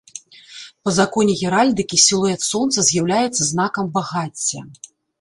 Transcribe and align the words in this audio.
Па 0.85 0.93
законе 0.99 1.35
геральдыкі, 1.41 2.01
сілуэт 2.07 2.49
сонца 2.51 2.89
з'яўляецца 2.91 3.41
знакам 3.53 3.85
багацця. 4.03 4.69